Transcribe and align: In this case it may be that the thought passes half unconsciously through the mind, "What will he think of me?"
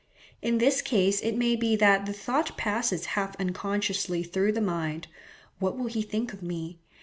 In 0.41 0.57
this 0.57 0.81
case 0.81 1.19
it 1.21 1.37
may 1.37 1.55
be 1.55 1.75
that 1.75 2.07
the 2.07 2.11
thought 2.13 2.57
passes 2.57 3.05
half 3.13 3.35
unconsciously 3.39 4.23
through 4.23 4.51
the 4.53 4.59
mind, 4.59 5.05
"What 5.59 5.77
will 5.77 5.85
he 5.85 6.01
think 6.01 6.33
of 6.33 6.41
me?" 6.41 6.79